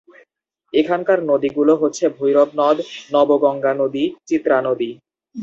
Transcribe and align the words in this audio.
এখানকার 0.73 1.19
নদীগুলো 1.31 1.73
হচ্ছে 1.81 2.05
ভৈরব 2.17 2.49
নদ, 2.59 2.77
নবগঙ্গা 3.13 3.73
নদী, 3.81 4.03
চিত্রা 4.27 4.57
নদী। 4.67 4.89